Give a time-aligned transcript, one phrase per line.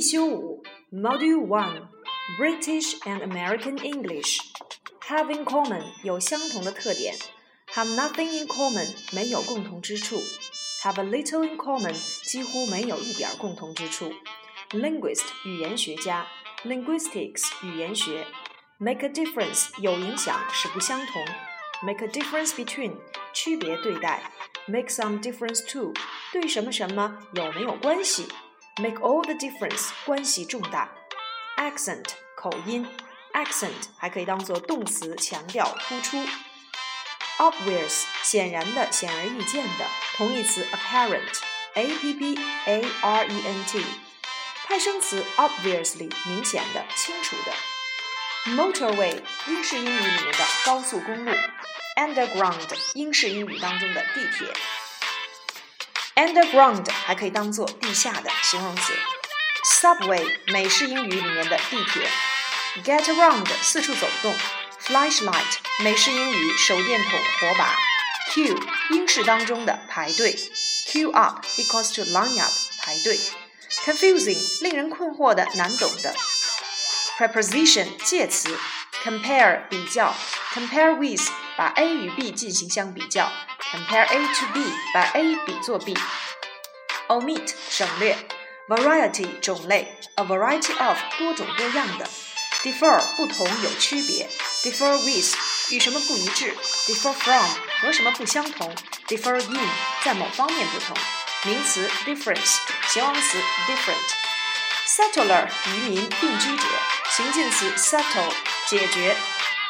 [0.00, 1.88] 修五，Module One
[2.38, 4.38] British and American English
[5.08, 7.14] have in common 有相同的特点，
[7.74, 10.20] have nothing in common 没有共同之处，
[10.82, 11.94] have a little in common
[12.24, 14.12] 几乎没有一点共同之处。
[14.70, 16.26] Linguist 语言学家，
[16.64, 18.26] linguistics 语言学，
[18.78, 21.24] make a difference 有影响，使不相同，
[21.82, 22.96] make a difference between
[23.32, 24.30] 区别对待，
[24.66, 25.94] make some difference too
[26.32, 28.28] 对什么什么有没有关系
[28.80, 30.90] ？make all the difference 关系重大。
[31.56, 32.04] accent
[32.36, 32.86] 口音，
[33.32, 36.16] accent 还可以当做动词，强调突出。
[37.38, 39.84] obvious 显然的，显而易见的，
[40.16, 43.84] 同义词 apparent，a p p a r e n t。
[44.66, 47.52] 派生词 obviously 明显的、清楚的。
[48.52, 51.32] motorway 英式英语里面的高速公路，
[51.96, 54.52] underground 英式英语当中的地铁。
[56.14, 58.92] underground 还可以当做地下的形容词。
[59.80, 62.08] subway 美式英语里面的地铁。
[62.84, 64.34] get around 四处走动。
[64.80, 67.76] flashlight 美式英语手电筒、火把。
[68.32, 68.58] queue
[68.90, 70.36] 英式当中的排队。
[70.86, 73.18] queue up equals to line up 排队。
[73.84, 76.14] confusing 令人困惑的、难懂的。
[77.18, 78.56] preposition 介词。
[79.04, 80.14] compare 比较。
[80.52, 83.31] compare with 把 A 与 B 进行相比较。
[83.71, 85.97] compare A to B 把 A 比作 B。
[87.07, 88.17] omit 省略。
[88.67, 92.09] variety 种类，a variety of 多种多样的。
[92.63, 94.29] differ 不同有区别。
[94.63, 95.35] differ with
[95.71, 96.55] 与什么不一致。
[96.87, 97.49] differ from
[97.81, 98.73] 和什么不相同。
[99.07, 99.69] differ in
[100.03, 100.95] 在某方面不同。
[101.45, 104.13] 名词 difference，形容词 different。
[104.87, 106.63] settler 移民定居者，
[107.09, 108.31] 形近词 settle
[108.67, 109.15] 解决。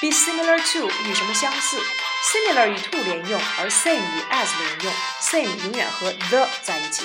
[0.00, 1.76] Be similar to 与什么相似
[2.22, 4.92] ？similar 与 to 连用，而 same 与 as 连用。
[5.20, 7.04] same 永远和 the 在一起。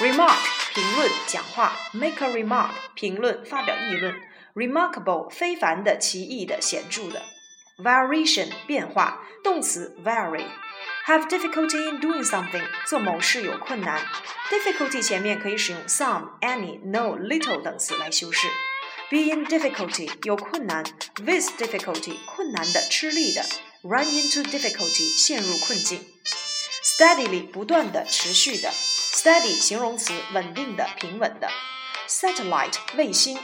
[0.00, 0.36] remark
[0.74, 4.14] 评论讲话，make a remark 评论发表议论。
[4.54, 7.22] remarkable 非凡的、奇异的、显著的。
[7.78, 10.44] variation 变化，动词 vary。
[11.06, 14.00] have difficulty in doing something，做某事有困难。
[14.50, 18.48] difficulty 前面可以使用 some、any、no、little 等词来修饰。
[19.10, 20.84] Be in difficulty 有困难
[21.24, 23.42] ，with difficulty 困难的、吃力的
[23.82, 26.04] ，run into difficulty 陷入困境。
[26.84, 31.48] steadily 不断的、持续的，steady 形容词稳定的、平稳的。
[32.06, 33.38] satellite 卫星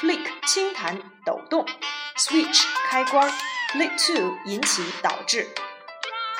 [0.00, 1.66] ，flick 轻弹、抖动
[2.16, 3.30] ，switch 开关
[3.74, 5.46] ，lead to 引起、导致。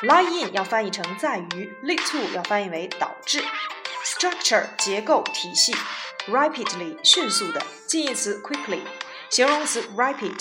[0.00, 3.44] lie in 要翻译成在于，lead to 要翻译为导致。
[4.04, 5.74] Structure 结构、体系
[6.28, 8.80] ，rapidly 迅速的，近义词 quickly，
[9.30, 10.38] 形容词 rapid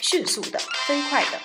[0.00, 1.40] 迅速的、飞快的。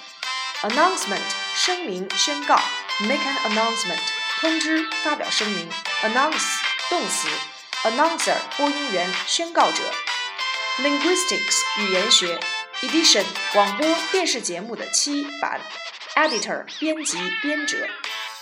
[0.63, 1.21] announcement
[1.55, 2.59] 声明、宣告
[3.01, 3.99] ，make an announcement
[4.39, 5.69] 通知、发表声明。
[6.03, 6.59] announce
[6.89, 7.27] 动词
[7.83, 9.83] ，announcer 播音员、宣告者。
[10.79, 12.39] linguistics 语言学
[12.81, 15.61] ，edition 广播电视节目的七版。
[16.15, 17.87] editor 编辑编者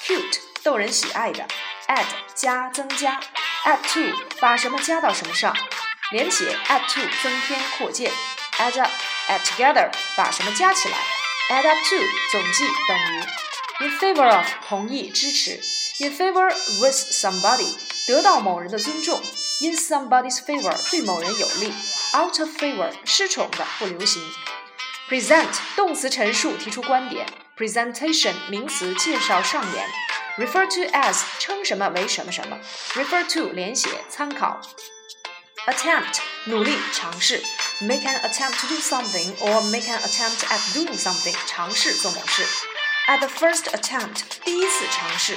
[0.05, 1.45] ，cute 逗人喜爱的
[1.88, 3.19] ，add 加增加
[3.66, 5.56] ，add to 把什么加到什么上，
[6.12, 8.12] 连写 add to 增添扩建
[8.57, 8.91] ，add up
[9.28, 10.97] add together 把什么加起来
[11.50, 11.95] ，add up to
[12.31, 15.59] 总计等于 in favor of 同意支持
[16.00, 16.47] ，in favor
[16.81, 17.75] with somebody
[18.07, 19.22] 得到某人的尊重
[19.62, 21.74] ，in somebody's favor 对某人有利
[22.13, 24.22] ，out of favor 失宠的不流行
[25.09, 27.25] ，present 动词陈述提出观点。
[27.57, 29.88] presentation 名词介绍上演
[30.38, 32.58] ，refer to as 称什么为什么什么，
[32.94, 34.60] refer to 连写参考，
[35.66, 37.42] attempt 努力尝试，
[37.81, 42.47] make an attempt to do something or make an attempt at doing something 尝试做某事，
[43.06, 45.36] at the first attempt 第一次尝试，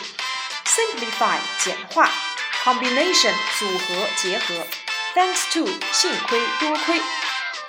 [0.65, 2.09] simplify 简化，
[2.63, 4.65] combination 组合结合，
[5.15, 7.01] thanks to 幸亏多亏，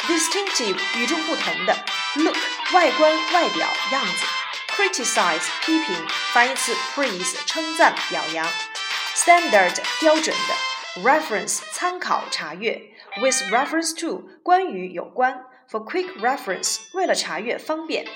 [0.07, 2.37] distinctive 与众不同的，look
[2.73, 4.27] 外观外表样子。
[4.79, 5.95] criticize 批评，
[6.33, 8.47] 反义词 praise 称赞表扬，
[9.15, 12.81] standard 标准的，reference 参考查阅，
[13.17, 18.07] with reference to 关于有关，for quick reference 为了查阅方便